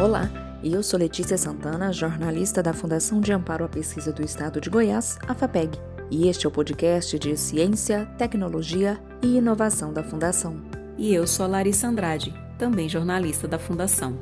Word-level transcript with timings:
Olá, 0.00 0.30
eu 0.62 0.80
sou 0.80 0.96
Letícia 0.96 1.36
Santana, 1.36 1.92
jornalista 1.92 2.62
da 2.62 2.72
Fundação 2.72 3.20
de 3.20 3.32
Amparo 3.32 3.64
à 3.64 3.68
Pesquisa 3.68 4.12
do 4.12 4.22
Estado 4.22 4.60
de 4.60 4.70
Goiás, 4.70 5.18
a 5.26 5.34
FAPEG, 5.34 5.76
e 6.08 6.28
este 6.28 6.46
é 6.46 6.48
o 6.48 6.52
podcast 6.52 7.18
de 7.18 7.36
Ciência, 7.36 8.06
Tecnologia 8.16 8.96
e 9.20 9.38
Inovação 9.38 9.92
da 9.92 10.04
Fundação. 10.04 10.62
E 10.96 11.12
eu 11.12 11.26
sou 11.26 11.48
Larissa 11.48 11.88
Andrade, 11.88 12.32
também 12.56 12.88
jornalista 12.88 13.48
da 13.48 13.58
Fundação. 13.58 14.16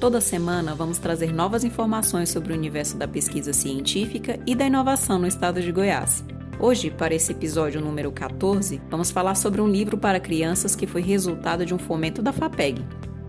Toda 0.00 0.18
semana 0.18 0.74
vamos 0.74 0.96
trazer 0.96 1.30
novas 1.30 1.62
informações 1.62 2.30
sobre 2.30 2.54
o 2.54 2.56
universo 2.56 2.96
da 2.96 3.06
pesquisa 3.06 3.52
científica 3.52 4.40
e 4.46 4.54
da 4.54 4.64
inovação 4.64 5.18
no 5.18 5.26
estado 5.26 5.60
de 5.60 5.70
Goiás. 5.70 6.24
Hoje, 6.58 6.90
para 6.90 7.14
esse 7.14 7.32
episódio 7.32 7.82
número 7.82 8.10
14, 8.10 8.80
vamos 8.88 9.10
falar 9.10 9.34
sobre 9.34 9.60
um 9.60 9.68
livro 9.68 9.98
para 9.98 10.18
crianças 10.18 10.74
que 10.74 10.86
foi 10.86 11.02
resultado 11.02 11.66
de 11.66 11.74
um 11.74 11.78
fomento 11.78 12.22
da 12.22 12.32
FAPEG, 12.32 12.82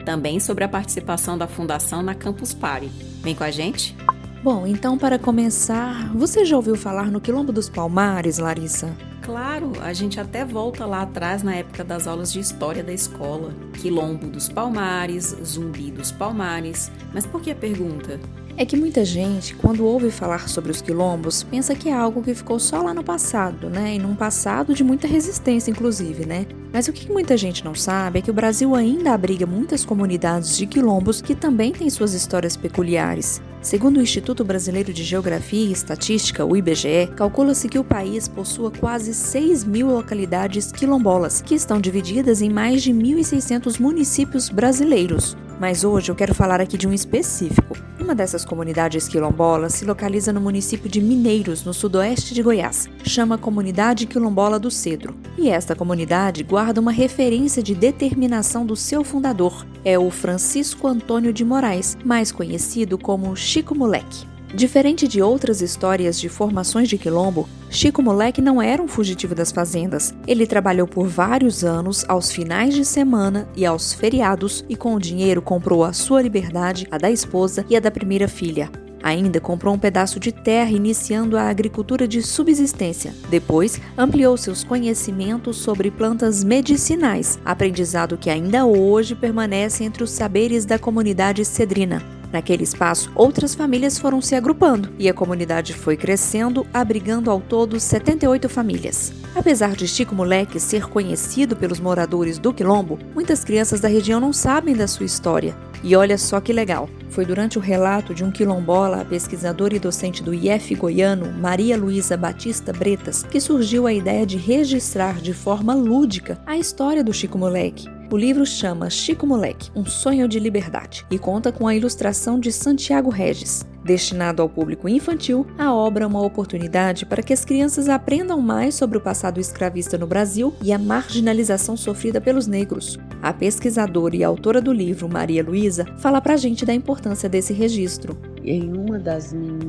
também 0.10 0.40
sobre 0.40 0.64
a 0.64 0.68
participação 0.68 1.38
da 1.38 1.46
Fundação 1.46 2.02
na 2.02 2.16
Campus 2.16 2.52
Party. 2.52 2.88
Vem 3.22 3.36
com 3.36 3.44
a 3.44 3.52
gente? 3.52 3.96
Bom, 4.44 4.66
então 4.66 4.98
para 4.98 5.20
começar, 5.20 6.12
você 6.16 6.44
já 6.44 6.56
ouviu 6.56 6.76
falar 6.76 7.12
no 7.12 7.22
Quilombo 7.22 7.52
dos 7.52 7.70
Palmares, 7.70 8.40
Larissa? 8.40 8.92
Claro, 9.22 9.74
a 9.84 9.94
gente 9.94 10.20
até 10.20 10.44
volta 10.44 10.84
lá 10.88 11.04
atrás 11.04 11.44
na 11.44 11.54
época 11.54 11.84
das 11.84 12.08
aulas 12.08 12.34
de 12.34 12.40
história 12.40 12.84
da 12.84 12.92
escola. 12.92 13.54
Quilombo 13.80 14.26
dos 14.26 14.50
Palmares, 14.50 15.38
Zumbi 15.46 15.92
dos 15.92 16.12
Palmares. 16.12 16.92
Mas 17.14 17.28
por 17.28 17.40
que 17.40 17.52
a 17.52 17.56
pergunta? 17.56 18.20
É 18.60 18.66
que 18.66 18.76
muita 18.76 19.06
gente, 19.06 19.56
quando 19.56 19.86
ouve 19.86 20.12
falar 20.12 20.50
sobre 20.50 20.70
os 20.70 20.82
quilombos, 20.82 21.44
pensa 21.44 21.74
que 21.74 21.88
é 21.88 21.94
algo 21.94 22.22
que 22.22 22.36
ficou 22.36 22.60
só 22.60 22.82
lá 22.82 22.94
no 22.94 23.02
passado, 23.02 23.70
né? 23.70 23.96
E 23.96 24.00
num 24.00 24.14
passado 24.14 24.74
de 24.74 24.84
muita 24.84 25.08
resistência, 25.08 25.72
inclusive, 25.72 26.26
né? 26.26 26.46
Mas 26.74 26.86
o 26.90 26.92
que 26.92 27.10
muita 27.10 27.38
gente 27.38 27.64
não 27.64 27.74
sabe 27.74 28.20
é 28.20 28.22
que 28.22 28.30
o 28.30 28.34
Brasil 28.34 28.76
ainda 28.76 29.14
abriga 29.14 29.46
muitas 29.46 29.86
comunidades 29.86 30.58
de 30.58 30.68
quilombos 30.68 31.22
que 31.22 31.36
também 31.36 31.72
têm 31.72 31.90
suas 31.90 32.14
histórias 32.14 32.58
peculiares. 32.58 33.42
Segundo 33.62 33.96
o 33.96 34.02
Instituto 34.02 34.44
Brasileiro 34.44 34.92
de 34.92 35.06
Geografia 35.06 35.70
e 35.70 35.72
Estatística, 35.72 36.44
o 36.44 36.58
IBGE, 36.58 37.14
calcula-se 37.16 37.70
que 37.70 37.80
o 37.80 37.84
país 37.84 38.28
possua 38.28 38.70
quase 38.72 39.14
6 39.14 39.64
mil 39.64 39.88
localidades 39.88 40.70
quilombolas, 40.70 41.42
que 41.42 41.56
estão 41.56 41.80
divididas 41.80 42.42
em 42.42 42.50
mais 42.50 42.84
de 42.84 42.92
1.600 42.92 43.80
municípios 43.80 44.50
brasileiros. 44.50 45.38
Mas 45.62 45.86
hoje 45.86 46.12
eu 46.12 46.16
quero 46.16 46.36
falar 46.36 46.60
aqui 46.60 46.78
de 46.78 46.90
um 46.90 46.94
específico. 46.94 47.89
Uma 48.00 48.16
dessas 48.16 48.46
comunidades 48.46 49.10
quilombolas 49.10 49.74
se 49.74 49.84
localiza 49.84 50.32
no 50.32 50.40
município 50.40 50.90
de 50.90 51.02
Mineiros, 51.02 51.66
no 51.66 51.74
sudoeste 51.74 52.34
de 52.34 52.42
Goiás. 52.42 52.88
Chama 53.04 53.38
Comunidade 53.38 54.08
Quilombola 54.08 54.58
do 54.58 54.72
Cedro. 54.72 55.16
E 55.38 55.50
esta 55.50 55.76
comunidade 55.76 56.44
guarda 56.44 56.80
uma 56.80 56.92
referência 56.92 57.62
de 57.62 57.76
determinação 57.76 58.66
do 58.66 58.76
seu 58.76 59.04
fundador. 59.04 59.68
É 59.84 60.00
o 60.00 60.10
Francisco 60.10 60.88
Antônio 60.88 61.34
de 61.34 61.44
Moraes, 61.44 61.98
mais 62.04 62.32
conhecido 62.32 62.98
como 62.98 63.36
Chico 63.36 63.76
Moleque. 63.76 64.26
Diferente 64.54 65.08
de 65.08 65.22
outras 65.22 65.62
histórias 65.62 66.20
de 66.20 66.28
formações 66.28 66.90
de 66.90 66.98
quilombo, 66.98 67.48
Chico 67.70 68.02
Moleque 68.02 68.42
não 68.42 68.60
era 68.60 68.82
um 68.82 68.88
fugitivo 68.88 69.36
das 69.36 69.52
fazendas. 69.52 70.14
Ele 70.26 70.48
trabalhou 70.48 70.88
por 70.88 71.08
vários 71.08 71.64
anos 71.64 72.04
aos 72.08 72.32
finais 72.32 72.74
de 72.74 72.84
semana 72.84 73.48
e 73.56 73.64
aos 73.64 73.94
feriados 73.94 74.66
e 74.68 74.76
com 74.76 74.96
o 74.96 75.00
dinheiro 75.00 75.42
comprou 75.42 75.84
a 75.84 75.94
sua 75.94 76.22
liberdade, 76.22 76.88
a 76.90 76.98
da 76.98 77.12
esposa 77.12 77.64
e 77.70 77.78
a 77.78 77.80
da 77.80 77.92
primeira 77.92 78.28
filha. 78.28 78.72
Ainda 79.04 79.40
comprou 79.40 79.74
um 79.74 79.80
pedaço 79.80 80.20
de 80.20 80.32
terra 80.32 80.72
iniciando 80.72 81.38
a 81.38 81.44
agricultura 81.44 82.08
de 82.08 82.22
subsistência. 82.22 83.14
Depois, 83.30 83.80
ampliou 83.98 84.36
seus 84.36 84.64
conhecimentos 84.64 85.58
sobre 85.58 85.90
plantas 85.90 86.44
medicinais, 86.44 87.40
aprendizado 87.46 88.18
que 88.18 88.30
ainda 88.30 88.66
hoje 88.66 89.16
permanece 89.16 89.84
entre 89.84 90.04
os 90.04 90.10
saberes 90.10 90.66
da 90.66 90.78
comunidade 90.78 91.46
cedrina. 91.46 92.19
Naquele 92.32 92.64
espaço, 92.64 93.12
outras 93.16 93.56
famílias 93.56 93.98
foram 93.98 94.22
se 94.22 94.36
agrupando 94.36 94.90
e 95.00 95.10
a 95.10 95.14
comunidade 95.14 95.74
foi 95.74 95.98
crescendo, 95.98 96.66
abrigando 96.74 97.32
ao 97.32 97.42
todo 97.42 97.80
78 97.80 98.48
famílias. 98.48 99.12
Apesar 99.36 99.76
de 99.76 99.88
Chico 99.88 100.14
Moleque 100.14 100.60
ser 100.60 100.88
conhecido 100.88 101.56
pelos 101.56 101.80
moradores 101.80 102.38
do 102.38 102.54
Quilombo, 102.54 103.00
muitas 103.16 103.44
crianças 103.44 103.80
da 103.80 103.88
região 103.88 104.20
não 104.20 104.32
sabem 104.32 104.76
da 104.76 104.88
sua 104.88 105.06
história. 105.06 105.56
E 105.84 105.96
olha 105.96 106.18
só 106.18 106.40
que 106.40 106.52
legal! 106.52 106.90
Foi 107.10 107.26
durante 107.26 107.58
o 107.58 107.62
relato 107.62 108.14
de 108.14 108.24
um 108.24 108.32
quilombola, 108.32 109.06
pesquisadora 109.06 109.76
e 109.76 109.80
docente 109.80 110.22
do 110.22 110.34
IF 110.34 110.76
goiano, 110.76 111.32
Maria 111.32 111.78
Luísa 111.78 112.16
Batista 112.16 112.72
Bretas, 112.72 113.24
que 113.24 113.40
surgiu 113.40 113.88
a 113.88 113.94
ideia 113.94 114.26
de 114.26 114.38
registrar 114.38 115.20
de 115.20 115.34
forma 115.34 115.74
lúdica 115.74 116.40
a 116.46 116.58
história 116.58 117.04
do 117.04 117.14
Chico 117.14 117.38
Moleque. 117.38 117.99
O 118.12 118.18
livro 118.18 118.44
chama 118.44 118.90
Chico 118.90 119.28
Moleque, 119.28 119.70
Um 119.76 119.86
Sonho 119.86 120.28
de 120.28 120.40
Liberdade 120.40 121.06
e 121.12 121.20
conta 121.20 121.52
com 121.52 121.68
a 121.68 121.76
ilustração 121.76 122.40
de 122.40 122.52
Santiago 122.52 123.12
Regis. 123.12 123.64
Destinado 123.86 124.42
ao 124.42 124.50
público 124.50 124.90
infantil, 124.90 125.46
a 125.60 125.72
obra 125.72 126.06
é 126.06 126.08
uma 126.08 126.24
oportunidade 126.24 127.06
para 127.06 127.22
que 127.22 127.32
as 127.32 127.46
crianças 127.46 127.88
aprendam 127.88 128.42
mais 128.42 128.74
sobre 128.74 128.98
o 128.98 129.02
passado 129.02 129.40
escravista 129.40 129.96
no 129.96 130.08
Brasil 130.08 130.52
e 130.64 130.74
a 130.74 130.80
marginalização 130.80 131.78
sofrida 131.78 132.20
pelos 132.20 132.48
negros. 132.48 132.98
A 133.22 133.32
pesquisadora 133.32 134.16
e 134.16 134.24
autora 134.24 134.60
do 134.60 134.74
livro, 134.74 135.08
Maria 135.08 135.44
Luísa, 135.44 135.86
fala 136.00 136.20
pra 136.20 136.36
gente 136.36 136.66
da 136.66 136.74
importância 136.74 137.30
desse 137.30 137.54
registro 137.54 138.18
em 138.44 138.74
uma 138.74 138.98
das 138.98 139.32
minhas 139.32 139.69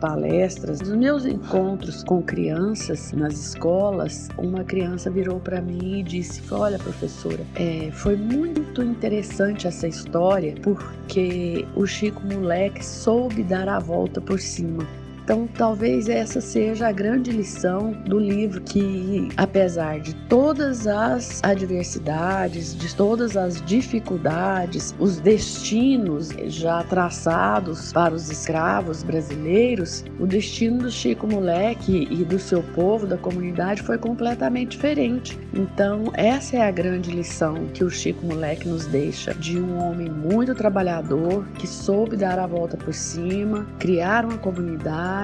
palestras, 0.00 0.80
nos 0.80 0.96
meus 0.96 1.24
encontros 1.24 2.04
com 2.04 2.22
crianças 2.22 3.12
nas 3.12 3.34
escolas, 3.34 4.28
uma 4.38 4.64
criança 4.64 5.10
virou 5.10 5.40
para 5.40 5.60
mim 5.60 6.00
e 6.00 6.02
disse: 6.02 6.42
Olha, 6.52 6.78
professora, 6.78 7.44
é, 7.54 7.90
foi 7.92 8.16
muito 8.16 8.82
interessante 8.82 9.66
essa 9.66 9.86
história 9.86 10.54
porque 10.62 11.66
o 11.74 11.86
Chico 11.86 12.22
Moleque 12.26 12.84
soube 12.84 13.42
dar 13.42 13.68
a 13.68 13.78
volta 13.78 14.20
por 14.20 14.38
cima. 14.38 14.86
Então, 15.28 15.46
talvez 15.46 16.08
essa 16.08 16.40
seja 16.40 16.88
a 16.88 16.92
grande 16.92 17.30
lição 17.30 17.92
do 17.92 18.18
livro, 18.18 18.62
que 18.62 19.28
apesar 19.36 20.00
de 20.00 20.14
todas 20.26 20.86
as 20.86 21.44
adversidades, 21.44 22.74
de 22.74 22.96
todas 22.96 23.36
as 23.36 23.60
dificuldades, 23.60 24.94
os 24.98 25.20
destinos 25.20 26.30
já 26.46 26.82
traçados 26.82 27.92
para 27.92 28.14
os 28.14 28.30
escravos 28.30 29.02
brasileiros, 29.02 30.02
o 30.18 30.26
destino 30.26 30.78
do 30.78 30.90
Chico 30.90 31.26
Moleque 31.26 32.08
e 32.10 32.24
do 32.24 32.38
seu 32.38 32.62
povo, 32.62 33.06
da 33.06 33.18
comunidade, 33.18 33.82
foi 33.82 33.98
completamente 33.98 34.70
diferente. 34.78 35.38
Então, 35.52 36.04
essa 36.14 36.56
é 36.56 36.62
a 36.66 36.70
grande 36.70 37.10
lição 37.10 37.66
que 37.74 37.84
o 37.84 37.90
Chico 37.90 38.24
Moleque 38.24 38.66
nos 38.66 38.86
deixa, 38.86 39.34
de 39.34 39.60
um 39.60 39.76
homem 39.76 40.08
muito 40.08 40.54
trabalhador, 40.54 41.46
que 41.58 41.66
soube 41.66 42.16
dar 42.16 42.38
a 42.38 42.46
volta 42.46 42.78
por 42.78 42.94
cima, 42.94 43.66
criar 43.78 44.24
uma 44.24 44.38
comunidade 44.38 45.17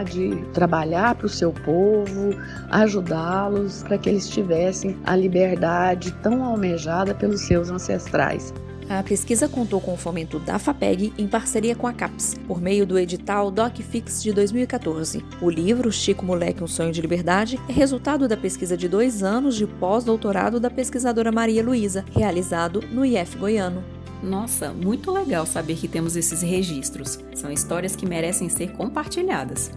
trabalhar 0.53 1.15
para 1.15 1.27
o 1.27 1.29
seu 1.29 1.53
povo, 1.53 2.35
ajudá-los 2.71 3.83
para 3.83 3.99
que 3.99 4.09
eles 4.09 4.29
tivessem 4.29 4.97
a 5.05 5.15
liberdade 5.15 6.13
tão 6.23 6.45
almejada 6.45 7.15
pelos 7.15 7.43
seus 7.43 7.71
ancestrais. 7.71 8.53
A 8.89 9.03
pesquisa 9.03 9.49
contou 9.49 9.81
com 9.81 9.95
o 9.95 9.97
fomento 9.97 10.39
da 10.39 10.59
FAPEG 10.59 11.13
em 11.17 11.27
parceria 11.27 11.75
com 11.75 11.87
a 11.87 11.93
CAPES, 11.93 12.35
por 12.47 12.61
meio 12.61 12.85
do 12.85 12.99
edital 12.99 13.51
DocFix 13.51 14.23
de 14.23 14.33
2014. 14.33 15.25
O 15.41 15.49
livro 15.49 15.91
Chico 15.91 16.25
Moleque 16.25 16.63
Um 16.63 16.67
Sonho 16.67 16.93
de 16.93 17.01
Liberdade 17.01 17.59
é 17.69 17.73
resultado 17.73 18.29
da 18.29 18.37
pesquisa 18.37 18.77
de 18.77 18.87
dois 18.87 19.23
anos 19.23 19.57
de 19.57 19.67
pós-doutorado 19.67 20.61
da 20.61 20.71
pesquisadora 20.71 21.33
Maria 21.33 21.63
Luísa, 21.63 22.05
realizado 22.15 22.83
no 22.93 23.05
IF 23.07 23.39
Goiano. 23.39 23.94
Nossa, 24.25 24.73
muito 24.73 25.13
legal 25.13 25.45
saber 25.45 25.77
que 25.77 25.87
temos 25.87 26.17
esses 26.17 26.41
registros. 26.41 27.19
São 27.35 27.53
histórias 27.53 27.95
que 27.95 28.07
merecem 28.07 28.49
ser 28.49 28.73
compartilhadas. 28.73 29.71